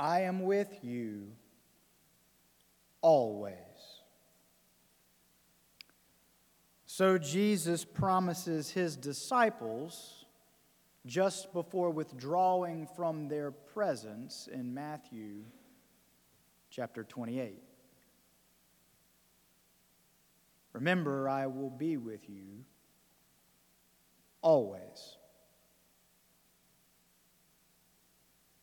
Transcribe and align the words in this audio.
I 0.00 0.22
am 0.22 0.44
with 0.44 0.82
you 0.82 1.26
always. 3.02 3.54
So 6.86 7.18
Jesus 7.18 7.84
promises 7.84 8.70
his 8.70 8.96
disciples 8.96 10.24
just 11.04 11.52
before 11.52 11.90
withdrawing 11.90 12.86
from 12.96 13.28
their 13.28 13.50
presence 13.50 14.48
in 14.50 14.72
Matthew 14.72 15.44
chapter 16.70 17.04
28. 17.04 17.62
Remember, 20.72 21.28
I 21.28 21.46
will 21.46 21.70
be 21.70 21.98
with 21.98 22.26
you 22.26 22.64
always. 24.40 25.18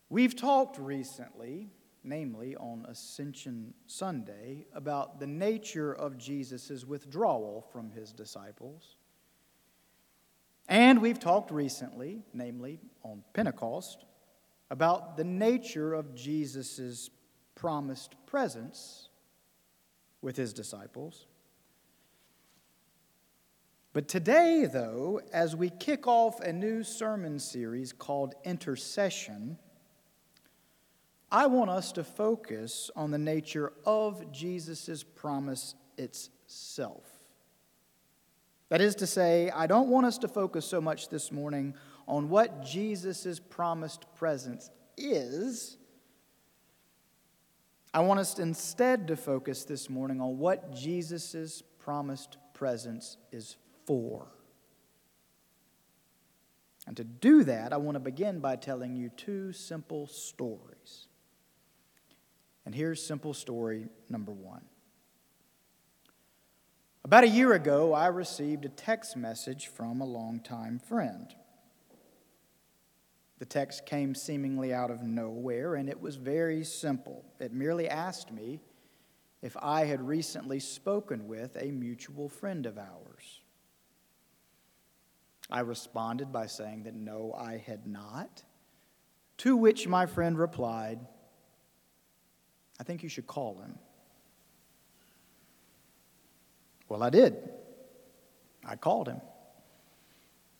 We've 0.10 0.36
talked 0.36 0.80
recently, 0.80 1.70
namely 2.02 2.56
on 2.56 2.86
Ascension 2.88 3.74
Sunday, 3.88 4.66
about 4.74 5.20
the 5.20 5.28
nature 5.28 5.92
of 5.92 6.18
Jesus' 6.18 6.86
withdrawal 6.86 7.68
from 7.74 7.92
his 7.92 8.14
disciples. 8.14 8.96
And 10.70 11.02
we've 11.02 11.20
talked 11.20 11.52
recently, 11.52 12.24
namely 12.34 12.80
on 13.04 13.24
Pentecost, 13.34 14.06
about 14.70 15.18
the 15.18 15.26
nature 15.26 15.94
of 15.94 16.16
Jesus' 16.16 17.10
promised 17.54 18.16
presence 18.26 19.10
with 20.22 20.38
his 20.38 20.54
disciples. 20.54 21.28
But 23.92 24.08
today, 24.08 24.70
though, 24.72 25.20
as 25.34 25.56
we 25.56 25.70
kick 25.70 26.08
off 26.08 26.40
a 26.40 26.54
new 26.54 26.84
sermon 26.84 27.40
series 27.40 27.92
called 27.92 28.36
Intercession, 28.46 29.58
I 31.32 31.48
want 31.48 31.70
us 31.70 31.92
to 31.94 32.04
focus 32.04 32.90
on 32.96 33.12
the 33.12 33.18
nature 33.18 33.74
of 33.86 34.32
Jesus' 34.32 35.04
promise 35.04 35.76
itself. 35.98 37.04
That 38.70 38.82
is 38.82 38.96
to 38.96 39.08
say, 39.08 39.50
I 39.50 39.68
don't 39.68 39.90
want 39.90 40.06
us 40.06 40.18
to 40.20 40.28
focus 40.28 40.66
so 40.66 40.80
much 40.80 41.10
this 41.10 41.32
morning 41.32 41.74
on 42.08 42.30
what 42.30 42.66
Jesus' 42.66 43.40
promised 43.40 44.06
presence 44.16 44.70
is. 44.98 45.78
I 47.94 48.02
want 48.02 48.20
us 48.20 48.40
instead 48.40 49.08
to 49.08 49.16
focus 49.16 49.64
this 49.64 49.90
morning 49.90 50.22
on 50.22 50.38
what 50.38 50.74
Jesus' 50.76 51.64
promised 51.80 52.38
presence 52.54 53.18
is 53.32 53.58
for. 53.86 54.28
And 56.86 56.96
to 56.98 57.04
do 57.04 57.44
that, 57.44 57.74
I 57.74 57.78
want 57.78 57.96
to 57.96 58.00
begin 58.00 58.40
by 58.40 58.56
telling 58.56 58.96
you 58.96 59.10
two 59.10 59.52
simple 59.52 60.08
stories. 60.08 61.07
And 62.68 62.76
here's 62.76 63.02
simple 63.02 63.34
story 63.34 63.88
number 64.10 64.34
one. 64.34 64.66
About 67.06 67.24
a 67.24 67.30
year 67.30 67.54
ago, 67.54 67.94
I 67.94 68.08
received 68.08 68.66
a 68.66 68.70
text 68.70 69.16
message 69.16 69.68
from 69.68 70.02
a 70.02 70.06
longtime 70.06 70.80
friend. 70.80 71.34
The 73.40 73.46
text 73.46 73.86
came 73.86 74.14
seemingly 74.14 74.74
out 74.74 74.92
of 74.92 75.02
nowhere, 75.02 75.76
and 75.76 75.88
it 75.88 76.02
was 76.02 76.18
very 76.18 76.66
simple. 76.66 77.24
It 77.40 77.54
merely 77.54 77.88
asked 77.88 78.34
me 78.34 78.60
if 79.42 79.56
I 79.62 79.86
had 79.86 80.06
recently 80.06 80.60
spoken 80.60 81.26
with 81.26 81.56
a 81.56 81.72
mutual 81.72 82.28
friend 82.28 82.66
of 82.66 82.78
ours. 82.78 83.44
I 85.50 85.62
responded 85.62 86.34
by 86.34 86.48
saying 86.48 86.84
that 86.84 86.96
no, 86.96 87.34
I 87.34 87.64
had 87.66 87.88
not. 87.88 88.44
To 89.38 89.56
which 89.56 89.88
my 89.88 90.06
friend 90.06 90.38
replied, 90.38 91.00
I 92.80 92.84
think 92.84 93.04
you 93.04 93.10
should 93.10 93.28
call 93.28 93.60
him. 93.60 93.78
Well, 96.90 97.04
I 97.04 97.10
did. 97.10 97.36
I 98.66 98.76
called 98.76 99.08
him. 99.08 99.22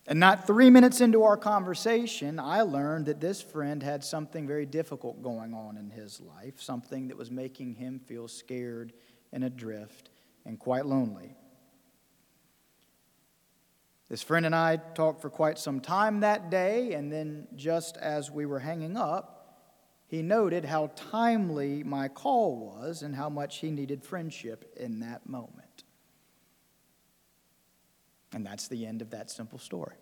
And 0.08 0.22
not 0.22 0.48
three 0.48 0.70
minutes 0.70 1.02
into 1.02 1.24
our 1.24 1.36
conversation, 1.36 2.40
I 2.40 2.62
learned 2.62 3.08
that 3.08 3.20
this 3.20 3.42
friend 3.42 3.84
had 3.84 4.04
something 4.06 4.48
very 4.48 4.66
difficult 4.66 5.22
going 5.22 5.54
on 5.54 5.76
in 5.76 5.90
his 5.90 6.22
life, 6.22 6.62
something 6.62 7.10
that 7.10 7.18
was 7.18 7.30
making 7.30 7.76
him 7.76 8.00
feel 8.00 8.30
scared 8.30 8.94
and 9.34 9.44
adrift 9.44 10.10
and 10.46 10.58
quite 10.58 10.86
lonely. 10.86 11.36
This 14.08 14.24
friend 14.24 14.46
and 14.46 14.56
I 14.56 14.78
talked 14.78 15.22
for 15.22 15.30
quite 15.30 15.60
some 15.60 15.82
time 15.82 16.22
that 16.22 16.50
day, 16.50 16.94
and 16.94 17.12
then 17.12 17.48
just 17.58 17.98
as 17.98 18.32
we 18.32 18.46
were 18.46 18.60
hanging 18.60 18.96
up, 18.96 19.37
he 20.08 20.22
noted 20.22 20.64
how 20.64 20.92
timely 20.96 21.84
my 21.84 22.08
call 22.08 22.58
was 22.58 23.02
and 23.02 23.14
how 23.14 23.30
much 23.30 23.58
he 23.58 23.70
needed 23.70 24.04
friendship 24.04 24.74
in 24.78 25.02
that 25.02 25.28
moment. 25.28 25.84
And 28.34 28.46
that's 28.46 28.68
the 28.70 28.86
end 28.86 29.02
of 29.02 29.10
that 29.12 29.30
simple 29.30 29.60
story. 29.60 29.96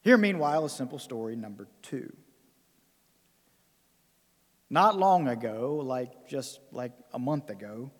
Here, 0.00 0.16
meanwhile, 0.16 0.64
is 0.64 0.72
simple 0.72 0.98
story 0.98 1.36
number 1.36 1.68
two. 1.82 2.14
Not 4.68 4.98
long 4.98 5.28
ago, 5.28 5.80
like 5.84 6.28
just 6.28 6.60
like 6.72 6.92
a 7.12 7.18
month 7.18 7.50
ago, 7.50 7.92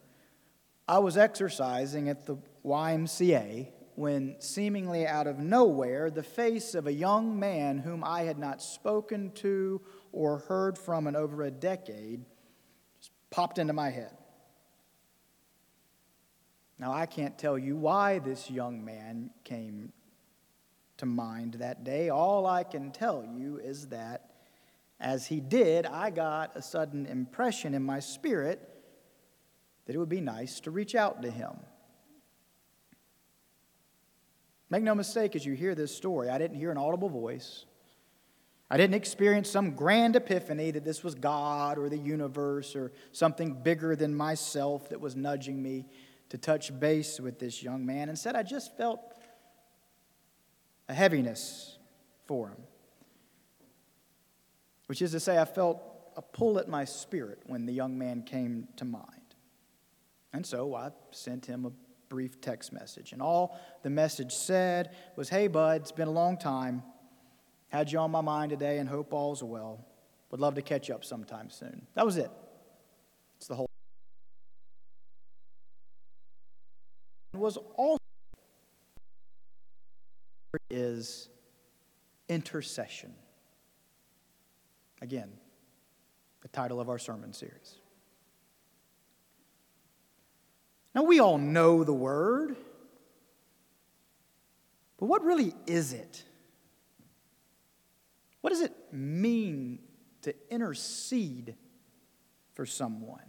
I 0.89 0.99
was 0.99 1.17
exercising 1.17 2.09
at 2.09 2.27
the 2.27 2.37
YMCA 2.65 3.69
when, 3.97 4.37
seemingly 4.39 5.07
out 5.07 5.27
of 5.27 5.39
nowhere, 5.39 6.11
the 6.11 6.23
face 6.23 6.75
of 6.75 6.87
a 6.87 6.93
young 6.93 7.39
man 7.39 7.79
whom 7.79 8.05
I 8.05 8.23
had 8.23 8.39
not 8.39 8.63
spoken 8.63 9.33
to 9.37 9.81
or 10.13 10.39
heard 10.39 10.79
from 10.79 11.07
in 11.07 11.17
over 11.17 11.43
a 11.43 11.51
decade 11.51 12.25
just 12.99 13.11
popped 13.31 13.59
into 13.59 13.73
my 13.73 13.91
head. 13.91 14.17
Now, 16.79 16.93
I 16.93 17.07
can't 17.07 17.39
tell 17.39 17.59
you 17.59 17.75
why 17.75 18.19
this 18.19 18.51
young 18.51 18.85
man 18.85 19.31
came 19.45 19.93
to 20.99 21.07
mind 21.07 21.55
that 21.55 21.85
day. 21.85 22.11
All 22.11 22.47
I 22.47 22.65
can 22.65 22.93
tell 22.93 23.25
you 23.25 23.59
is 23.59 23.89
that 23.89 24.31
as 25.01 25.27
he 25.27 25.41
did, 25.41 25.87
I 25.87 26.11
got 26.11 26.55
a 26.55 26.63
sudden 26.63 27.07
impression 27.07 27.75
in 27.75 27.83
my 27.83 28.01
spirit 28.01 28.61
that 29.87 29.95
it 29.95 29.99
would 29.99 30.09
be 30.09 30.21
nice 30.21 30.61
to 30.61 30.71
reach 30.71 30.95
out 30.95 31.23
to 31.23 31.31
him. 31.31 31.57
Make 34.69 34.83
no 34.83 34.95
mistake 34.95 35.37
as 35.37 35.47
you 35.47 35.55
hear 35.55 35.75
this 35.75 35.95
story, 35.95 36.29
I 36.29 36.39
didn't 36.39 36.57
hear 36.57 36.71
an 36.71 36.79
audible 36.79 37.09
voice. 37.09 37.65
I 38.69 38.77
didn't 38.77 38.95
experience 38.95 39.49
some 39.49 39.77
grand 39.77 40.17
epiphany 40.17 40.73
that 40.73 40.85
this 40.85 41.05
was 41.05 41.15
God 41.15 41.79
or 41.79 41.89
the 41.89 41.99
universe 41.99 42.75
or 42.75 42.93
something 43.13 43.63
bigger 43.63 43.95
than 43.95 44.15
myself 44.15 44.89
that 44.89 45.01
was 45.01 45.15
nudging 45.15 45.63
me 45.63 45.87
to 46.31 46.39
touch 46.39 46.77
base 46.81 47.21
with 47.21 47.39
this 47.39 47.63
young 47.63 47.87
man. 47.87 48.09
Instead, 48.09 48.35
I 48.35 48.43
just 48.43 48.77
felt 48.77 49.01
a 50.89 50.95
heaviness 50.95 51.79
for 52.27 52.49
him, 52.49 52.59
which 54.87 55.01
is 55.01 55.13
to 55.13 55.21
say, 55.21 55.39
I 55.39 55.45
felt 55.45 55.81
a 56.17 56.23
pull 56.23 56.59
at 56.59 56.67
my 56.67 56.85
spirit 56.85 57.43
when 57.47 57.67
the 57.67 57.73
young 57.73 57.97
man 57.97 58.23
came 58.23 58.67
to 58.77 58.85
mind. 58.85 59.35
And 60.33 60.45
so 60.45 60.75
I 60.75 60.91
sent 61.13 61.47
him 61.47 61.67
a 61.67 61.71
brief 62.09 62.41
text 62.41 62.73
message. 62.73 63.13
And 63.13 63.21
all 63.21 63.59
the 63.83 63.91
message 63.91 64.33
said 64.33 64.95
was, 65.17 65.29
Hey, 65.29 65.49
bud, 65.49 65.83
it's 65.83 65.93
been 65.93 66.09
a 66.09 66.13
long 66.13 66.37
time. 66.39 66.83
Had 67.69 67.91
you 67.91 67.99
on 67.99 68.11
my 68.11 68.21
mind 68.21 68.51
today 68.51 68.79
and 68.79 68.89
hope 68.89 69.13
all's 69.13 69.43
well. 69.43 69.85
Would 70.31 70.41
love 70.41 70.55
to 70.57 70.63
catch 70.63 70.91
up 70.91 71.05
sometime 71.05 71.51
soon. 71.51 71.87
That 71.95 72.05
was 72.05 72.17
it. 72.17 72.31
It's 73.39 73.47
the 73.47 73.55
whole. 73.55 73.69
It 77.35 77.39
was 77.39 77.59
also 77.77 77.99
is 80.71 81.29
intercession. 82.29 83.15
Again, 85.01 85.31
the 86.43 86.49
title 86.49 86.81
of 86.81 86.89
our 86.89 86.99
sermon 86.99 87.33
series. 87.33 87.79
Now, 90.97 91.03
we 91.03 91.21
all 91.21 91.37
know 91.37 91.85
the 91.85 91.93
word, 91.93 92.57
but 94.97 95.05
what 95.05 95.23
really 95.23 95.53
is 95.67 95.93
it? 95.93 96.25
What 98.41 98.49
does 98.49 98.63
it 98.63 98.73
mean 98.91 99.81
to 100.23 100.35
intercede 100.51 101.55
for 102.55 102.65
someone? 102.65 103.21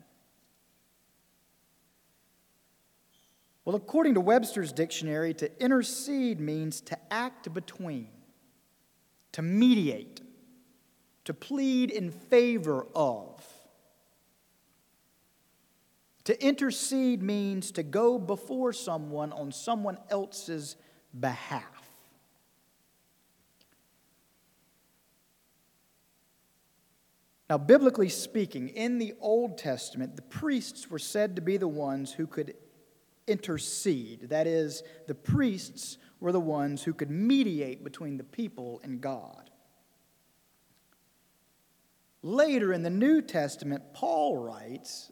Well, 3.65 3.75
according 3.75 4.13
to 4.13 4.21
Webster's 4.21 4.71
dictionary, 4.71 5.33
to 5.33 5.61
intercede 5.61 6.39
means 6.39 6.79
to 6.79 6.97
act 7.11 7.53
between, 7.53 8.07
to 9.33 9.41
mediate, 9.41 10.21
to 11.25 11.33
plead 11.33 11.91
in 11.91 12.11
favor 12.11 12.87
of. 12.95 13.45
To 16.27 16.45
intercede 16.45 17.23
means 17.23 17.71
to 17.71 17.83
go 17.83 18.19
before 18.19 18.73
someone 18.73 19.31
on 19.31 19.49
someone 19.49 19.97
else's 20.09 20.75
behalf. 21.17 21.63
Now, 27.49 27.57
biblically 27.57 28.09
speaking, 28.09 28.67
in 28.67 28.97
the 28.97 29.13
Old 29.21 29.57
Testament, 29.57 30.17
the 30.17 30.21
priests 30.21 30.89
were 30.89 30.99
said 30.99 31.37
to 31.37 31.41
be 31.41 31.55
the 31.55 31.69
ones 31.69 32.11
who 32.11 32.27
could 32.27 32.55
intercede. 33.25 34.27
That 34.27 34.47
is, 34.47 34.83
the 35.07 35.15
priests 35.15 35.97
were 36.19 36.33
the 36.33 36.41
ones 36.41 36.83
who 36.83 36.93
could 36.93 37.09
mediate 37.09 37.85
between 37.85 38.17
the 38.17 38.25
people 38.25 38.81
and 38.83 38.99
God. 38.99 39.49
Later 42.21 42.73
in 42.73 42.83
the 42.83 42.89
New 42.89 43.21
Testament, 43.21 43.93
Paul 43.93 44.35
writes 44.35 45.09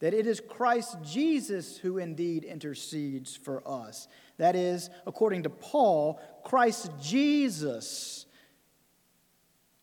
that 0.00 0.14
it 0.14 0.26
is 0.26 0.40
Christ 0.40 0.96
Jesus 1.02 1.76
who 1.78 1.98
indeed 1.98 2.44
intercedes 2.44 3.36
for 3.36 3.66
us. 3.66 4.08
That 4.36 4.54
is, 4.54 4.90
according 5.06 5.42
to 5.44 5.50
Paul, 5.50 6.20
Christ 6.44 6.90
Jesus 7.00 8.26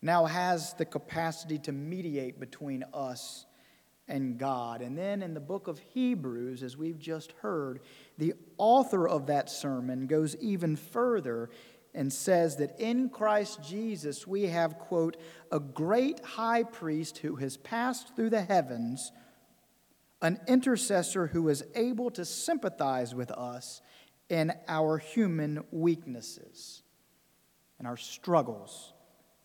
now 0.02 0.26
has 0.26 0.74
the 0.74 0.86
capacity 0.86 1.58
to 1.60 1.72
mediate 1.72 2.40
between 2.40 2.86
us 2.94 3.46
and 4.08 4.38
God. 4.38 4.82
And 4.82 4.98
then 4.98 5.22
in 5.22 5.34
the 5.34 5.40
book 5.40 5.68
of 5.68 5.80
Hebrews, 5.80 6.64
as 6.64 6.78
we've 6.78 7.00
just 7.00 7.34
heard, 7.42 7.82
the 8.18 8.34
author 8.58 9.08
of 9.08 9.28
that 9.28 9.50
sermon 9.50 10.08
goes 10.08 10.36
even 10.38 10.76
further 10.76 11.50
and 11.94 12.12
says 12.12 12.58
that 12.58 12.80
in 12.80 13.10
Christ 13.10 13.64
Jesus 13.64 14.28
we 14.28 14.44
have, 14.44 14.78
quote, 14.78 15.18
a 15.52 15.60
great 15.60 16.20
high 16.20 16.64
priest 16.64 17.18
who 17.20 17.38
has 17.38 17.58
passed 17.58 18.16
through 18.16 18.30
the 18.30 18.44
heavens, 18.44 19.12
an 20.22 20.40
intercessor 20.48 21.28
who 21.28 21.50
is 21.50 21.64
able 21.76 22.10
to 22.12 22.26
sympathize 22.26 23.14
with 23.14 23.32
us 23.32 23.82
in 24.30 24.52
our 24.68 24.98
human 24.98 25.64
weaknesses 25.72 26.84
in 27.80 27.86
our 27.86 27.98
struggles 27.98 28.94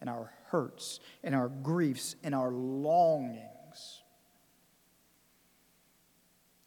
in 0.01 0.09
our 0.09 0.33
hurts 0.47 1.01
in 1.23 1.35
our 1.35 1.49
griefs 1.49 2.17
in 2.23 2.35
our 2.35 2.53
longings. 2.53 4.03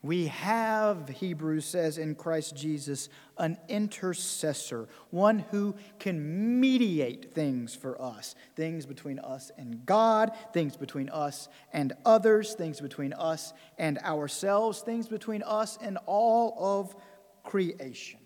We 0.03 0.27
have, 0.27 1.07
Hebrews 1.07 1.63
says, 1.63 1.97
in 1.97 2.15
Christ 2.15 2.57
Jesus, 2.57 3.07
an 3.37 3.57
intercessor, 3.69 4.89
one 5.11 5.39
who 5.39 5.75
can 5.97 6.59
mediate 6.59 7.33
things 7.33 7.73
for 7.73 7.99
us 8.01 8.35
things 8.57 8.85
between 8.85 9.17
us 9.19 9.49
and 9.57 9.85
God, 9.85 10.33
things 10.51 10.75
between 10.75 11.07
us 11.07 11.47
and 11.71 11.93
others, 12.05 12.53
things 12.53 12.81
between 12.81 13.13
us 13.13 13.53
and 13.77 13.97
ourselves, 13.99 14.81
things 14.81 15.07
between 15.07 15.41
us 15.41 15.79
and 15.81 15.97
all 16.05 16.57
of 16.59 16.93
creation. 17.43 18.19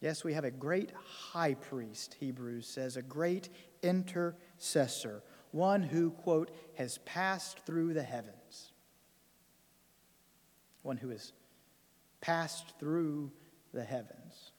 Yes, 0.00 0.22
we 0.24 0.34
have 0.34 0.44
a 0.44 0.50
great 0.50 0.92
high 1.32 1.54
priest, 1.54 2.16
Hebrews 2.20 2.66
says, 2.66 2.98
a 2.98 3.02
great 3.02 3.48
intercessor, 3.82 5.22
one 5.52 5.82
who, 5.82 6.10
quote, 6.10 6.50
has 6.76 6.98
passed 6.98 7.60
through 7.66 7.94
the 7.94 8.02
heavens. 8.02 8.72
One 10.82 10.96
who 10.96 11.08
has 11.10 11.32
passed 12.20 12.78
through 12.78 13.30
the 13.72 13.84
heavens. 13.84 14.52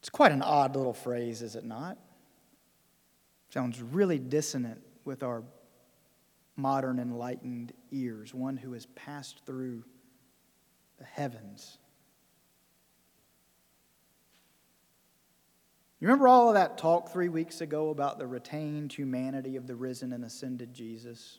It's 0.00 0.10
quite 0.10 0.32
an 0.32 0.42
odd 0.42 0.76
little 0.76 0.92
phrase, 0.92 1.42
is 1.42 1.56
it 1.56 1.64
not? 1.64 1.98
Sounds 3.50 3.82
really 3.82 4.18
dissonant 4.18 4.82
with 5.04 5.22
our 5.22 5.42
modern 6.56 6.98
enlightened 6.98 7.72
ears. 7.90 8.34
One 8.34 8.56
who 8.56 8.72
has 8.72 8.86
passed 8.86 9.42
through 9.46 9.84
the 10.98 11.04
heavens. 11.04 11.78
You 15.98 16.08
remember 16.08 16.28
all 16.28 16.48
of 16.48 16.54
that 16.54 16.76
talk 16.76 17.10
three 17.10 17.30
weeks 17.30 17.62
ago 17.62 17.88
about 17.88 18.18
the 18.18 18.26
retained 18.26 18.92
humanity 18.92 19.56
of 19.56 19.66
the 19.66 19.74
risen 19.74 20.12
and 20.12 20.24
ascended 20.24 20.74
Jesus? 20.74 21.38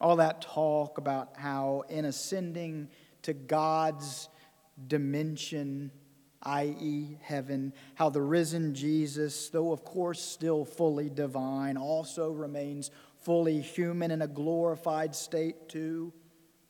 All 0.00 0.16
that 0.16 0.40
talk 0.40 0.96
about 0.96 1.36
how, 1.36 1.84
in 1.90 2.06
ascending 2.06 2.88
to 3.22 3.34
God's 3.34 4.30
dimension, 4.88 5.90
i.e., 6.42 7.18
heaven, 7.20 7.74
how 7.96 8.08
the 8.08 8.22
risen 8.22 8.74
Jesus, 8.74 9.50
though 9.50 9.72
of 9.72 9.84
course 9.84 10.22
still 10.22 10.64
fully 10.64 11.10
divine, 11.10 11.76
also 11.76 12.30
remains 12.30 12.90
fully 13.18 13.60
human 13.60 14.10
in 14.10 14.22
a 14.22 14.26
glorified 14.26 15.14
state, 15.14 15.68
too. 15.68 16.14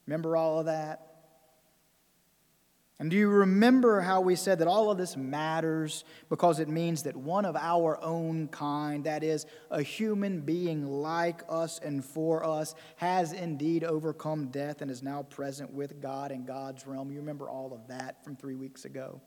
Remember 0.06 0.36
all 0.36 0.58
of 0.58 0.66
that? 0.66 1.09
And 3.00 3.10
do 3.10 3.16
you 3.16 3.30
remember 3.30 4.02
how 4.02 4.20
we 4.20 4.36
said 4.36 4.58
that 4.58 4.68
all 4.68 4.90
of 4.90 4.98
this 4.98 5.16
matters 5.16 6.04
because 6.28 6.60
it 6.60 6.68
means 6.68 7.04
that 7.04 7.16
one 7.16 7.46
of 7.46 7.56
our 7.56 7.98
own 8.04 8.48
kind, 8.48 9.04
that 9.04 9.24
is, 9.24 9.46
a 9.70 9.82
human 9.82 10.42
being 10.42 10.84
like 10.86 11.40
us 11.48 11.80
and 11.82 12.04
for 12.04 12.44
us, 12.44 12.74
has 12.96 13.32
indeed 13.32 13.84
overcome 13.84 14.48
death 14.48 14.82
and 14.82 14.90
is 14.90 15.02
now 15.02 15.22
present 15.22 15.72
with 15.72 16.02
God 16.02 16.30
in 16.30 16.44
God's 16.44 16.86
realm? 16.86 17.10
You 17.10 17.20
remember 17.20 17.48
all 17.48 17.72
of 17.72 17.88
that 17.88 18.22
from 18.22 18.36
three 18.36 18.54
weeks 18.54 18.84
ago? 18.84 19.22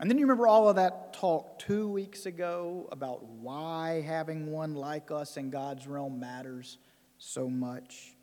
And 0.00 0.10
then 0.10 0.16
you 0.16 0.24
remember 0.24 0.46
all 0.46 0.70
of 0.70 0.76
that 0.76 1.12
talk 1.12 1.58
two 1.58 1.86
weeks 1.86 2.24
ago 2.24 2.88
about 2.90 3.26
why 3.26 4.00
having 4.00 4.50
one 4.50 4.74
like 4.74 5.10
us 5.10 5.36
in 5.36 5.50
God's 5.50 5.86
realm 5.86 6.18
matters 6.18 6.78
so 7.18 7.50
much. 7.50 8.16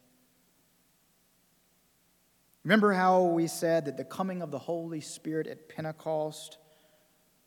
Remember 2.70 2.94
how 2.94 3.24
we 3.24 3.48
said 3.48 3.86
that 3.86 3.98
the 3.98 4.04
coming 4.04 4.44
of 4.44 4.52
the 4.52 4.60
Holy 4.60 5.02
Spirit 5.02 5.48
at 5.48 5.70
Pentecost 5.70 6.60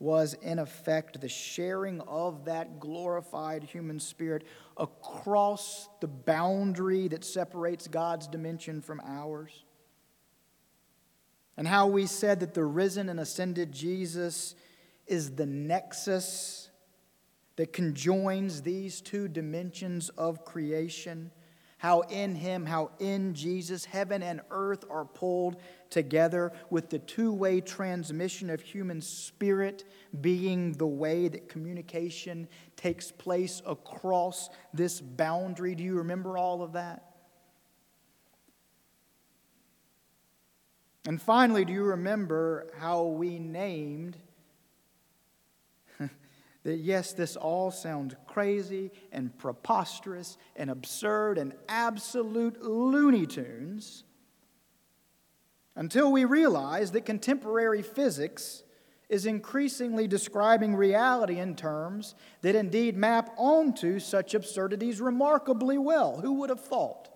was, 0.01 0.35
in 0.35 0.59
effect, 0.59 1.21
the 1.21 1.29
sharing 1.29 2.01
of 2.01 2.47
that 2.47 2.81
glorified 2.81 3.63
human 3.63 4.01
spirit 4.01 4.43
across 4.77 5.89
the 6.01 6.09
boundary 6.09 7.07
that 7.07 7.25
separates 7.25 7.87
God's 7.87 8.27
dimension 8.27 8.83
from 8.83 9.01
ours? 9.07 9.63
And 11.57 11.69
how 11.69 11.87
we 11.87 12.07
said 12.07 12.41
that 12.41 12.55
the 12.55 12.65
risen 12.65 13.09
and 13.09 13.21
ascended 13.21 13.71
Jesus 13.71 14.57
is 15.07 15.37
the 15.37 15.47
nexus 15.47 16.69
that 17.55 17.73
conjoins 17.73 18.63
these 18.63 19.01
two 19.01 19.29
dimensions 19.29 20.09
of 20.09 20.45
creation 20.45 21.31
how 21.83 22.03
in 22.03 22.37
him, 22.37 22.65
how 22.65 22.93
in 23.01 23.35
Jesus, 23.35 23.85
heaven 23.85 24.23
and 24.23 24.41
earth 24.53 24.85
are 24.89 25.05
pulled 25.05 25.57
together 25.91 26.53
with 26.71 26.91
the 26.91 27.01
two 27.01 27.33
way 27.33 27.61
transmission 27.61 28.51
of 28.51 28.61
human 28.61 29.01
spirit 29.01 29.83
being 30.21 30.75
the 30.75 30.87
way 30.87 31.27
that 31.27 31.49
communication 31.49 32.47
takes 32.77 33.11
place 33.11 33.61
across 33.67 34.49
this 34.73 35.01
boundary. 35.01 35.75
Do 35.75 35.83
you 35.83 35.97
remember 35.97 36.39
all 36.39 36.63
of 36.63 36.75
that? 36.75 37.17
And 41.05 41.21
finally, 41.21 41.65
do 41.65 41.73
you 41.73 41.83
remember 41.83 42.69
how 42.79 43.07
we 43.07 43.41
named 43.41 44.17
that 46.65 46.77
yes, 46.77 47.13
this 47.13 47.37
all 47.37 47.71
sounds 47.71 48.15
crazy 48.27 48.91
and 49.11 49.37
preposterous 49.39 50.37
and 50.55 50.71
absurd 50.71 51.39
and 51.39 51.55
absolute 51.69 52.63
Looney 52.63 53.27
Tunes 53.27 54.05
until 55.75 56.13
we 56.13 56.25
realize 56.25 56.93
that 56.93 57.05
contemporary 57.05 57.83
physics 57.83 58.63
is 59.09 59.27
increasingly 59.27 60.07
describing 60.07 60.75
reality 60.75 61.39
in 61.39 61.55
terms 61.55 62.15
that 62.41 62.55
indeed 62.55 62.97
map 62.97 63.31
onto 63.37 63.99
such 63.99 64.35
absurdities 64.35 65.01
remarkably 65.01 65.77
well. 65.77 66.19
Who 66.21 66.35
would 66.35 66.51
have 66.51 66.65
thought? 66.65 67.11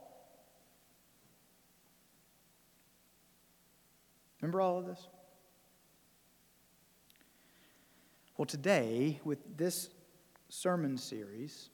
Remember 4.41 4.61
all 4.61 4.79
of 4.79 4.87
this? 4.87 5.09
Well, 8.37 8.45
today, 8.45 9.19
with 9.25 9.39
this 9.57 9.89
sermon 10.51 10.99
series, 10.99 11.71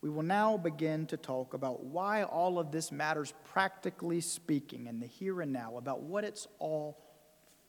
we 0.00 0.08
will 0.08 0.22
now 0.22 0.56
begin 0.56 1.06
to 1.08 1.18
talk 1.18 1.52
about 1.52 1.84
why 1.84 2.22
all 2.22 2.58
of 2.58 2.72
this 2.72 2.90
matters, 2.90 3.34
practically 3.44 4.22
speaking, 4.22 4.86
in 4.86 5.00
the 5.00 5.06
here 5.06 5.42
and 5.42 5.52
now, 5.52 5.76
about 5.76 6.00
what 6.00 6.24
it's 6.24 6.48
all 6.58 6.96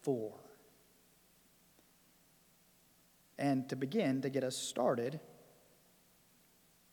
for. 0.04 0.40
And 3.38 3.68
to 3.68 3.76
begin, 3.76 4.22
to 4.22 4.30
get 4.30 4.46
us 4.46 4.56
started, 4.56 5.20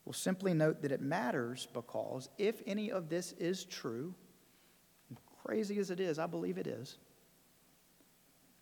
we'll 0.05 0.15
simply 0.15 0.53
note 0.53 0.83
that 0.83 0.91
it 0.91 1.01
matters 1.01 1.69
because 1.73 2.29
if 2.39 2.61
any 2.67 2.91
of 2.91 3.09
this 3.09 3.33
is 3.39 3.65
true, 3.65 4.15
crazy 5.45 5.79
as 5.79 5.93
it 5.93 6.01
is, 6.01 6.19
I 6.19 6.27
believe 6.27 6.59
it 6.59 6.67
is 6.67 6.99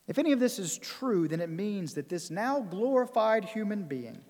if 0.09 0.19
any 0.19 0.33
of 0.33 0.41
this 0.41 0.59
is 0.59 0.79
true, 0.79 1.29
then 1.29 1.41
it 1.41 1.51
means 1.51 1.95
that 1.95 2.09
this 2.09 2.31
now 2.31 2.61
glorified 2.61 3.45
human 3.45 3.85
being, 3.85 4.23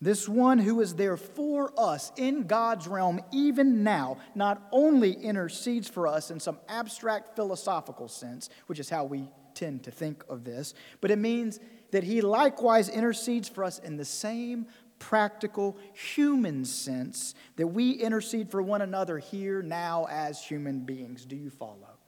This 0.00 0.28
one 0.28 0.58
who 0.58 0.80
is 0.80 0.94
there 0.94 1.16
for 1.16 1.72
us 1.78 2.12
in 2.16 2.42
God's 2.46 2.86
realm, 2.86 3.20
even 3.32 3.82
now, 3.82 4.18
not 4.34 4.68
only 4.70 5.12
intercedes 5.12 5.88
for 5.88 6.06
us 6.06 6.30
in 6.30 6.38
some 6.38 6.58
abstract 6.68 7.34
philosophical 7.34 8.08
sense, 8.08 8.50
which 8.66 8.78
is 8.78 8.90
how 8.90 9.04
we 9.04 9.28
tend 9.54 9.84
to 9.84 9.90
think 9.90 10.22
of 10.28 10.44
this, 10.44 10.74
but 11.00 11.10
it 11.10 11.18
means 11.18 11.58
that 11.92 12.04
he 12.04 12.20
likewise 12.20 12.88
intercedes 12.88 13.48
for 13.48 13.64
us 13.64 13.78
in 13.78 13.96
the 13.96 14.04
same 14.04 14.66
practical 14.98 15.78
human 15.94 16.64
sense 16.64 17.34
that 17.56 17.66
we 17.66 17.92
intercede 17.92 18.50
for 18.50 18.60
one 18.60 18.82
another 18.82 19.18
here 19.18 19.62
now 19.62 20.06
as 20.10 20.44
human 20.44 20.80
beings. 20.80 21.24
Do 21.24 21.36
you 21.36 21.50
follow? 21.50 22.01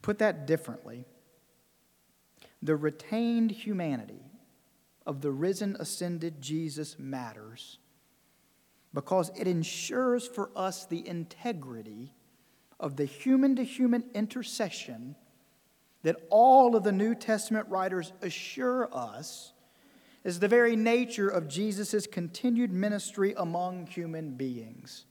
To 0.00 0.06
put 0.06 0.18
that 0.18 0.46
differently, 0.46 1.04
the 2.62 2.76
retained 2.76 3.50
humanity 3.50 4.24
of 5.06 5.20
the 5.20 5.30
risen, 5.30 5.76
ascended 5.78 6.40
Jesus 6.40 6.98
matters 6.98 7.78
because 8.94 9.30
it 9.36 9.46
ensures 9.46 10.26
for 10.26 10.50
us 10.56 10.86
the 10.86 11.06
integrity 11.06 12.12
of 12.78 12.96
the 12.96 13.04
human 13.04 13.56
to 13.56 13.62
human 13.62 14.04
intercession 14.14 15.16
that 16.02 16.16
all 16.30 16.74
of 16.74 16.82
the 16.82 16.92
New 16.92 17.14
Testament 17.14 17.68
writers 17.68 18.12
assure 18.22 18.88
us 18.94 19.52
is 20.24 20.38
the 20.38 20.48
very 20.48 20.76
nature 20.76 21.28
of 21.28 21.48
Jesus' 21.48 22.06
continued 22.06 22.72
ministry 22.72 23.34
among 23.36 23.86
human 23.86 24.32
beings, 24.32 25.04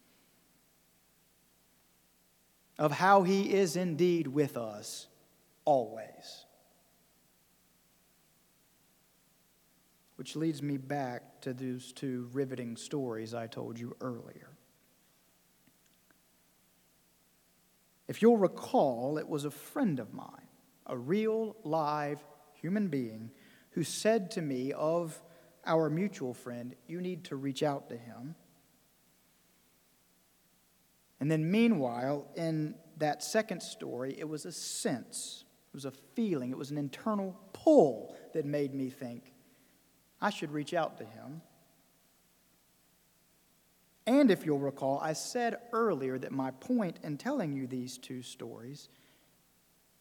of 2.80 2.94
how 2.94 3.24
he 3.24 3.54
is 3.54 3.76
indeed 3.76 4.26
with 4.26 4.56
us 4.56 5.08
always. 5.66 6.46
Which 10.16 10.38
leads 10.38 10.64
me 10.64 10.78
back 10.78 11.42
to 11.42 11.54
those 11.54 11.92
two 11.92 12.30
riveting 12.32 12.78
stories 12.78 13.34
I 13.34 13.48
told 13.48 13.78
you 13.78 13.96
earlier. 14.00 14.50
If 18.08 18.22
you'll 18.22 18.38
recall, 18.38 19.18
it 19.18 19.28
was 19.28 19.44
a 19.44 19.52
friend 19.52 20.00
of 20.00 20.14
mine, 20.14 20.48
a 20.88 20.98
real, 20.98 21.58
live 21.64 22.24
human 22.54 22.88
being, 22.88 23.30
who 23.72 23.84
said 23.84 24.32
to 24.32 24.42
me 24.42 24.72
of 24.72 25.22
our 25.66 25.90
mutual 25.90 26.34
friend, 26.34 26.76
You 26.88 27.02
need 27.02 27.26
to 27.26 27.36
reach 27.36 27.62
out 27.62 27.90
to 27.90 27.98
him. 27.98 28.36
And 31.20 31.30
then, 31.30 31.50
meanwhile, 31.50 32.28
in 32.36 32.76
that 32.98 33.24
second 33.24 33.62
story, 33.62 34.16
it 34.18 34.28
was 34.28 34.46
a 34.46 34.52
sense, 34.52 35.44
it 35.74 35.76
was 35.76 35.86
a 35.86 35.92
feeling, 35.92 36.52
it 36.52 36.58
was 36.58 36.72
an 36.72 36.78
internal 36.78 37.36
pull 37.54 38.16
that 38.34 38.46
made 38.46 38.74
me 38.74 38.90
think, 38.90 39.34
I 40.22 40.30
should 40.30 40.52
reach 40.52 40.74
out 40.74 40.98
to 40.98 41.06
him. 41.06 41.42
And 44.06 44.32
if 44.32 44.46
you'll 44.46 44.60
recall, 44.60 45.00
I 45.00 45.14
said 45.14 45.58
earlier 45.72 46.18
that 46.18 46.32
my 46.32 46.52
point 46.52 47.00
in 47.04 47.18
telling 47.18 47.54
you 47.54 47.68
these 47.68 47.98
two 47.98 48.24
stories 48.24 48.90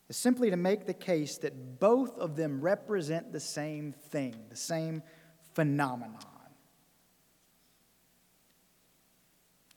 is 0.08 0.16
simply 0.16 0.50
to 0.50 0.56
make 0.56 0.86
the 0.86 0.94
case 0.94 1.36
that 1.38 1.78
both 1.78 2.16
of 2.18 2.34
them 2.34 2.60
represent 2.60 3.32
the 3.32 3.40
same 3.40 3.92
thing, 3.92 4.34
the 4.48 4.56
same 4.56 5.02
phenomenon. 5.52 6.37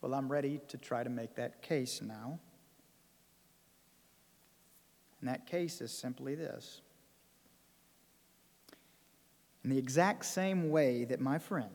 Well, 0.02 0.16
I'm 0.16 0.32
ready 0.32 0.60
to 0.68 0.78
try 0.78 1.04
to 1.04 1.10
make 1.10 1.36
that 1.36 1.62
case 1.62 2.02
now. 2.02 2.40
And 5.20 5.30
that 5.30 5.46
case 5.46 5.82
is 5.82 5.92
simply 5.92 6.34
this 6.34 6.82
in 9.64 9.70
the 9.70 9.78
exact 9.78 10.26
same 10.26 10.72
way 10.72 11.06
that 11.06 11.20
my 11.20 11.38
friend, 11.38 11.70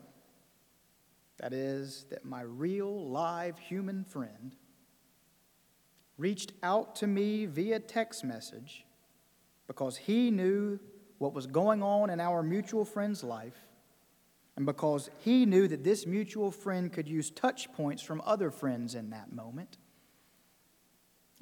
that 1.39 1.53
is, 1.53 2.07
that 2.11 2.25
my 2.25 2.41
real, 2.41 3.09
live 3.09 3.59
human 3.59 4.03
friend, 4.03 4.57
reached 6.19 6.53
out 6.65 6.97
to 6.97 7.07
me 7.07 7.47
via 7.47 7.79
text 7.79 8.25
message 8.25 8.85
because 9.69 9.97
he 9.97 10.31
knew 10.33 10.81
what 11.19 11.33
was 11.33 11.47
going 11.47 11.83
on 11.83 12.11
in 12.11 12.21
our 12.21 12.43
mutual 12.43 12.85
friend's 12.85 13.23
life 13.23 13.66
and 14.57 14.65
because 14.65 15.11
he 15.19 15.45
knew 15.45 15.69
that 15.69 15.85
this 15.85 16.07
mutual 16.07 16.51
friend 16.51 16.93
could 16.93 17.09
use 17.09 17.31
touch 17.31 17.73
points 17.73 18.03
from 18.03 18.23
other 18.25 18.51
friends 18.51 18.95
in 18.95 19.11
that 19.11 19.33
moment. 19.33 19.77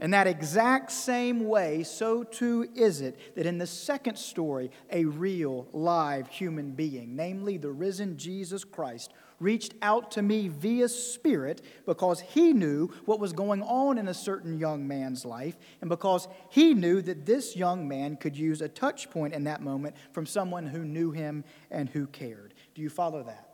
In 0.01 0.11
that 0.11 0.27
exact 0.27 0.91
same 0.91 1.47
way, 1.47 1.85
so 1.85 2.25
too 2.25 2.69
is 2.75 3.01
it 3.01 3.37
that 3.37 3.47
in 3.47 3.59
the 3.59 3.67
second 3.67 4.19
story, 4.19 4.73
a 4.91 5.05
real, 5.05 5.69
live 5.73 6.27
human 6.27 6.73
being, 6.73 7.15
namely 7.15 7.59
the 7.59 7.71
risen 7.71 8.17
Jesus 8.17 8.65
Christ, 8.65 9.13
reached 9.39 9.75
out 9.83 10.11
to 10.13 10.23
me 10.23 10.49
via 10.49 10.89
Spirit 10.89 11.63
because 11.87 12.21
he 12.21 12.53
knew 12.53 12.89
what 13.05 13.21
was 13.21 13.33
going 13.33 13.63
on 13.63 13.99
in 13.99 14.09
a 14.09 14.15
certain 14.15 14.59
young 14.59 14.89
man's 14.89 15.25
life, 15.25 15.57
and 15.81 15.89
because 15.89 16.27
he 16.49 16.75
knew 16.75 17.01
that 17.03 17.27
this 17.27 17.55
young 17.55 17.87
man 17.87 18.17
could 18.17 18.37
use 18.37 18.63
a 18.63 18.69
touch 18.69 19.11
point 19.11 19.33
in 19.35 19.45
that 19.45 19.63
moment 19.63 19.95
from 20.13 20.27
someone 20.27 20.67
who 20.67 20.85
knew 20.85 21.13
him 21.13 21.45
and 21.71 21.89
who 21.91 22.07
cared. 22.09 22.54
Do 22.75 22.83
you 22.83 22.91
follow 22.91 23.23
that? 23.23 23.51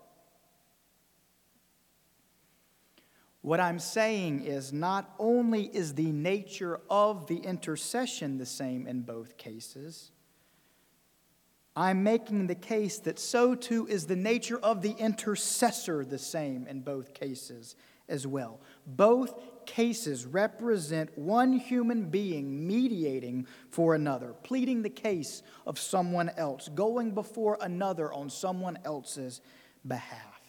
What 3.42 3.60
I'm 3.60 3.78
saying 3.78 4.44
is 4.44 4.72
not 4.72 5.14
only 5.18 5.64
is 5.64 5.94
the 5.94 6.12
nature 6.12 6.80
of 6.90 7.26
the 7.26 7.36
intercession 7.36 8.36
the 8.36 8.46
same 8.46 8.86
in 8.86 9.00
both 9.00 9.38
cases, 9.38 10.10
I'm 11.74 12.02
making 12.02 12.48
the 12.48 12.54
case 12.54 12.98
that 13.00 13.18
so 13.18 13.54
too 13.54 13.86
is 13.86 14.06
the 14.06 14.16
nature 14.16 14.58
of 14.58 14.82
the 14.82 14.92
intercessor 14.92 16.04
the 16.04 16.18
same 16.18 16.66
in 16.66 16.80
both 16.80 17.14
cases 17.14 17.76
as 18.10 18.26
well. 18.26 18.60
Both 18.86 19.34
cases 19.66 20.26
represent 20.26 21.16
one 21.16 21.52
human 21.52 22.10
being 22.10 22.66
mediating 22.66 23.46
for 23.70 23.94
another, 23.94 24.34
pleading 24.42 24.82
the 24.82 24.90
case 24.90 25.42
of 25.66 25.78
someone 25.78 26.30
else, 26.36 26.68
going 26.74 27.12
before 27.12 27.56
another 27.60 28.12
on 28.12 28.28
someone 28.28 28.78
else's 28.84 29.40
behalf. 29.86 30.39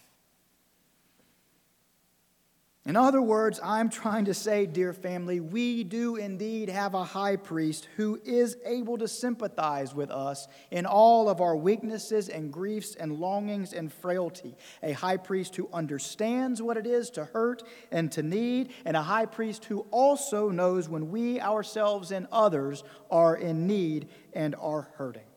In 2.84 2.96
other 2.96 3.22
words, 3.22 3.60
I'm 3.64 3.92
trying 3.92 4.26
to 4.26 4.34
say, 4.34 4.66
dear 4.66 4.92
family, 4.92 5.40
we 5.40 5.84
do 5.84 6.16
indeed 6.16 6.68
have 6.68 6.96
a 6.96 7.04
high 7.04 7.36
priest 7.36 7.88
who 7.96 8.20
is 8.26 8.58
able 8.66 8.98
to 8.98 9.08
sympathize 9.08 9.94
with 9.94 10.10
us 10.10 10.48
in 10.72 10.88
all 10.88 11.30
of 11.30 11.42
our 11.42 11.56
weaknesses 11.56 12.28
and 12.28 12.52
griefs 12.52 12.96
and 12.96 13.20
longings 13.20 13.74
and 13.74 13.94
frailty. 13.94 14.56
A 14.82 14.94
high 14.94 15.18
priest 15.18 15.56
who 15.56 15.70
understands 15.72 16.60
what 16.60 16.76
it 16.76 16.88
is 16.88 17.12
to 17.12 17.26
hurt 17.26 17.62
and 17.92 18.12
to 18.14 18.24
need, 18.24 18.74
and 18.84 18.98
a 18.98 19.04
high 19.04 19.28
priest 19.28 19.66
who 19.66 19.82
also 19.92 20.50
knows 20.50 20.90
when 20.90 21.12
we 21.12 21.40
ourselves 21.40 22.12
and 22.12 22.28
others 22.32 22.84
are 23.12 23.36
in 23.36 23.68
need 23.68 24.10
and 24.34 24.56
are 24.56 24.90
hurting. 24.96 25.31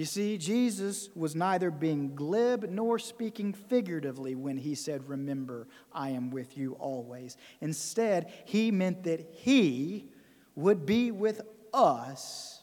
You 0.00 0.06
see, 0.06 0.38
Jesus 0.38 1.10
was 1.14 1.36
neither 1.36 1.70
being 1.70 2.14
glib 2.14 2.70
nor 2.70 2.98
speaking 2.98 3.52
figuratively 3.52 4.34
when 4.34 4.56
he 4.56 4.74
said, 4.74 5.06
Remember, 5.06 5.68
I 5.92 6.08
am 6.08 6.30
with 6.30 6.56
you 6.56 6.72
always. 6.78 7.36
Instead, 7.60 8.32
he 8.46 8.70
meant 8.70 9.02
that 9.02 9.20
he 9.30 10.08
would 10.54 10.86
be 10.86 11.10
with 11.10 11.42
us 11.74 12.62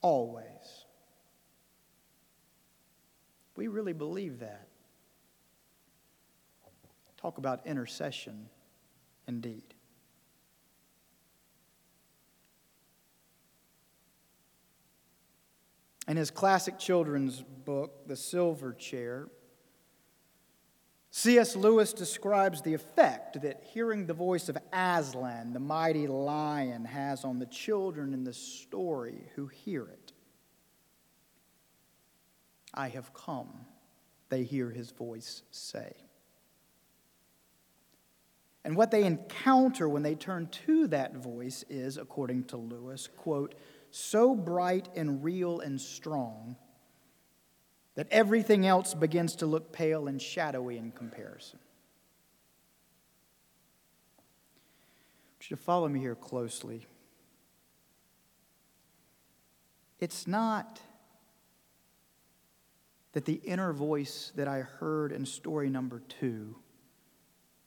always. 0.00 0.86
We 3.54 3.68
really 3.68 3.92
believe 3.92 4.38
that. 4.38 4.68
Talk 7.18 7.36
about 7.36 7.66
intercession 7.66 8.48
indeed. 9.28 9.65
In 16.08 16.16
his 16.16 16.30
classic 16.30 16.78
children's 16.78 17.42
book, 17.42 18.06
The 18.06 18.16
Silver 18.16 18.72
Chair, 18.72 19.28
C.S. 21.10 21.56
Lewis 21.56 21.94
describes 21.94 22.60
the 22.60 22.74
effect 22.74 23.40
that 23.40 23.64
hearing 23.72 24.06
the 24.06 24.12
voice 24.12 24.48
of 24.50 24.58
Aslan, 24.72 25.54
the 25.54 25.58
mighty 25.60 26.06
lion, 26.06 26.84
has 26.84 27.24
on 27.24 27.38
the 27.38 27.46
children 27.46 28.12
in 28.12 28.22
the 28.22 28.34
story 28.34 29.30
who 29.34 29.46
hear 29.46 29.88
it. 29.88 30.12
I 32.74 32.88
have 32.88 33.14
come, 33.14 33.48
they 34.28 34.42
hear 34.42 34.68
his 34.68 34.90
voice 34.90 35.42
say. 35.50 35.94
And 38.62 38.76
what 38.76 38.90
they 38.90 39.04
encounter 39.04 39.88
when 39.88 40.02
they 40.02 40.16
turn 40.16 40.48
to 40.66 40.86
that 40.88 41.16
voice 41.16 41.64
is, 41.70 41.96
according 41.96 42.44
to 42.44 42.56
Lewis, 42.56 43.08
quote, 43.16 43.54
so 43.96 44.34
bright 44.34 44.88
and 44.94 45.24
real 45.24 45.60
and 45.60 45.80
strong 45.80 46.56
that 47.94 48.06
everything 48.10 48.66
else 48.66 48.92
begins 48.92 49.36
to 49.36 49.46
look 49.46 49.72
pale 49.72 50.06
and 50.06 50.20
shadowy 50.20 50.76
in 50.76 50.92
comparison. 50.92 51.58
I 54.18 55.32
want 55.32 55.50
you 55.50 55.56
to 55.56 55.62
follow 55.62 55.88
me 55.88 55.98
here 55.98 56.14
closely. 56.14 56.86
It's 59.98 60.26
not 60.26 60.78
that 63.12 63.24
the 63.24 63.40
inner 63.44 63.72
voice 63.72 64.30
that 64.36 64.46
I 64.46 64.58
heard 64.58 65.10
in 65.10 65.24
story 65.24 65.70
number 65.70 66.02
two 66.06 66.54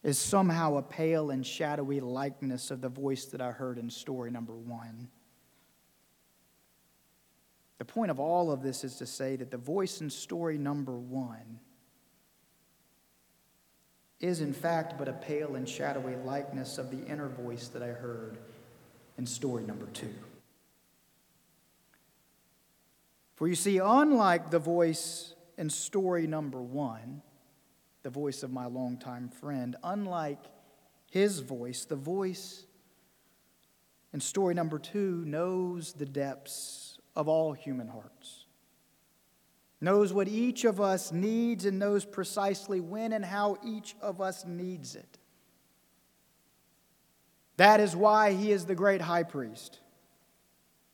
is 0.04 0.20
somehow 0.20 0.78
a 0.78 0.84
pale 0.84 1.32
and 1.32 1.44
shadowy 1.44 2.00
likeness 2.00 2.70
of 2.70 2.82
the 2.82 2.90
voice 2.90 3.26
that 3.26 3.42
I 3.42 3.50
heard 3.50 3.80
in 3.80 3.90
story 3.90 4.30
number 4.30 4.54
one. 4.54 5.10
The 7.80 7.86
point 7.86 8.12
of 8.12 8.20
all 8.20 8.52
of 8.52 8.62
this 8.62 8.84
is 8.84 8.98
to 8.98 9.06
say 9.06 9.38
that 9.38 9.52
the 9.52 9.58
voice 9.58 10.02
in 10.02 10.10
story 10.10 10.58
number 10.58 10.98
one 10.98 11.60
is, 14.20 14.42
in 14.42 14.52
fact, 14.52 14.98
but 14.98 15.08
a 15.08 15.14
pale 15.14 15.56
and 15.56 15.68
shadowy 15.68 16.18
likeness 16.18 16.78
of 16.78 16.92
the 16.92 17.06
inner 17.06 17.30
voice 17.30 17.70
that 17.70 17.82
I 17.82 17.88
heard 17.88 18.38
in 19.18 19.26
story 19.26 19.64
number 19.64 19.86
two. 19.88 20.14
For 23.36 23.48
you 23.48 23.56
see, 23.56 23.78
unlike 23.78 24.52
the 24.52 24.60
voice 24.60 25.34
in 25.58 25.70
story 25.70 26.28
number 26.28 26.62
one, 26.62 27.22
the 28.04 28.10
voice 28.10 28.44
of 28.44 28.52
my 28.52 28.66
longtime 28.66 29.30
friend, 29.30 29.78
unlike 29.84 30.44
his 31.10 31.40
voice, 31.40 31.86
the 31.86 31.96
voice 31.96 32.66
in 34.12 34.20
story 34.20 34.54
number 34.54 34.80
two 34.80 35.24
knows 35.26 35.94
the 35.94 36.06
depths 36.06 36.89
of 37.20 37.28
all 37.28 37.52
human 37.52 37.90
hearts, 37.90 38.46
knows 39.82 40.14
what 40.14 40.30
each 40.30 40.64
of 40.64 40.80
us 40.80 41.12
needs, 41.12 41.66
and 41.66 41.78
knows 41.78 42.06
precisely 42.06 42.80
when 42.80 43.12
and 43.12 43.26
how 43.26 43.58
each 43.62 43.94
of 44.02 44.22
us 44.22 44.46
needs 44.46 44.96
it. 44.96 45.18
That 47.58 47.82
is 47.82 47.94
why 47.94 48.32
he 48.32 48.54
is 48.54 48.66
the 48.66 48.74
great 48.74 49.02
high 49.02 49.24
priest. 49.24 49.82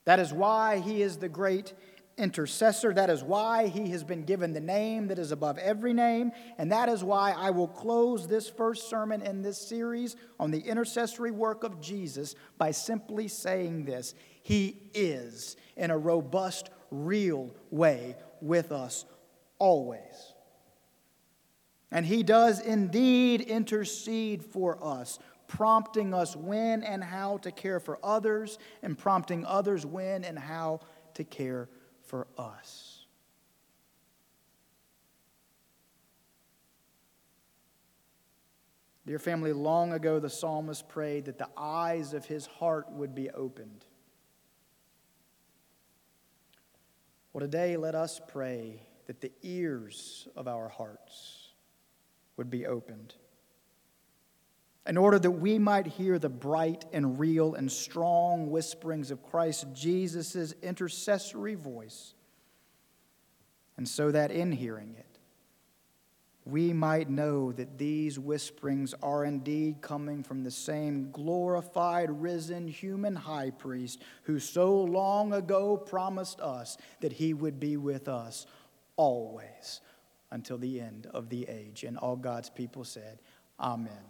That 0.05 0.19
is 0.19 0.33
why 0.33 0.79
he 0.79 1.03
is 1.03 1.17
the 1.17 1.29
great 1.29 1.73
intercessor. 2.17 2.91
That 2.91 3.11
is 3.11 3.23
why 3.23 3.67
he 3.67 3.91
has 3.91 4.03
been 4.03 4.23
given 4.23 4.51
the 4.51 4.61
name 4.61 5.09
that 5.09 5.19
is 5.19 5.31
above 5.31 5.59
every 5.59 5.93
name. 5.93 6.31
And 6.57 6.71
that 6.71 6.89
is 6.89 7.03
why 7.03 7.35
I 7.37 7.51
will 7.51 7.67
close 7.67 8.27
this 8.27 8.49
first 8.49 8.89
sermon 8.89 9.21
in 9.21 9.43
this 9.43 9.59
series 9.59 10.15
on 10.39 10.49
the 10.49 10.61
intercessory 10.61 11.29
work 11.29 11.63
of 11.63 11.79
Jesus 11.79 12.33
by 12.57 12.71
simply 12.71 13.27
saying 13.27 13.85
this 13.85 14.15
He 14.45 14.77
is, 14.93 15.57
in 15.75 15.89
a 15.89 15.97
robust, 15.97 16.69
real 16.91 17.49
way, 17.71 18.15
with 18.41 18.71
us 18.71 19.03
always. 19.57 20.35
And 21.89 22.05
he 22.05 22.21
does 22.21 22.59
indeed 22.59 23.41
intercede 23.41 24.45
for 24.45 24.77
us, 24.83 25.17
prompting 25.47 26.13
us 26.13 26.35
when 26.35 26.83
and 26.83 27.03
how 27.03 27.37
to 27.37 27.51
care 27.51 27.79
for 27.79 27.97
others, 28.03 28.59
and 28.83 28.95
prompting 28.95 29.43
others 29.47 29.83
when 29.83 30.23
and 30.23 30.37
how 30.37 30.81
to 31.15 31.23
care 31.23 31.67
for 32.03 32.27
us. 32.37 33.07
Dear 39.07 39.17
family, 39.17 39.53
long 39.53 39.91
ago 39.91 40.19
the 40.19 40.29
psalmist 40.29 40.87
prayed 40.87 41.25
that 41.25 41.39
the 41.39 41.49
eyes 41.57 42.13
of 42.13 42.25
his 42.25 42.45
heart 42.45 42.91
would 42.91 43.15
be 43.15 43.31
opened. 43.31 43.85
Well, 47.35 47.41
today 47.41 47.75
let 47.75 47.95
us 47.95 48.21
pray 48.29 48.81
that 49.07 49.19
the 49.19 49.33
ears 49.43 50.25
of 50.37 50.47
our 50.47 50.69
hearts 50.69 51.49
would 52.37 52.49
be 52.49 52.65
opened 52.65 53.13
in 54.87 54.95
order 54.95 55.19
that 55.19 55.31
we 55.31 55.59
might 55.59 55.85
hear 55.85 56.17
the 56.17 56.29
bright 56.29 56.85
and 56.93 57.19
real 57.19 57.55
and 57.55 57.69
strong 57.69 58.51
whisperings 58.51 59.11
of 59.11 59.21
Christ 59.21 59.65
Jesus' 59.73 60.53
intercessory 60.63 61.55
voice, 61.55 62.13
and 63.75 63.85
so 63.85 64.11
that 64.11 64.31
in 64.31 64.53
hearing 64.53 64.95
it, 64.97 65.14
we 66.45 66.73
might 66.73 67.09
know 67.09 67.51
that 67.53 67.79
these 67.79 68.19
whisperings 68.19 68.93
are 69.01 69.25
indeed 69.25 69.81
coming 69.81 70.21
from 70.21 70.43
the 70.43 70.51
same 70.51 71.09
glorified, 71.11 72.21
risen 72.21 72.67
human 72.67 73.15
high 73.15 73.49
priest 73.49 74.03
who 74.23 74.37
so 74.37 74.79
long 74.79 75.33
ago 75.33 75.75
promised 75.75 76.39
us 76.39 76.77
that 77.01 77.13
he 77.13 77.33
would 77.33 77.59
be 77.59 77.77
with 77.77 78.07
us 78.07 78.45
always 78.95 79.81
until 80.29 80.59
the 80.59 80.79
end 80.79 81.07
of 81.13 81.29
the 81.29 81.47
age. 81.49 81.83
And 81.83 81.97
all 81.97 82.15
God's 82.15 82.51
people 82.51 82.83
said, 82.83 83.19
Amen. 83.59 84.05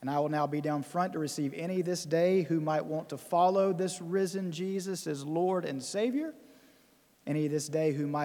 And 0.00 0.10
I 0.10 0.18
will 0.18 0.28
now 0.28 0.46
be 0.46 0.60
down 0.60 0.82
front 0.82 1.12
to 1.12 1.18
receive 1.18 1.54
any 1.54 1.82
this 1.82 2.04
day 2.04 2.42
who 2.42 2.60
might 2.60 2.84
want 2.84 3.08
to 3.10 3.16
follow 3.16 3.72
this 3.72 4.00
risen 4.02 4.50
Jesus 4.50 5.06
as 5.06 5.24
Lord 5.24 5.64
and 5.64 5.82
Savior. 5.82 6.34
Any 7.26 7.48
this 7.48 7.68
day 7.68 7.92
who 7.92 8.06
might 8.06 8.22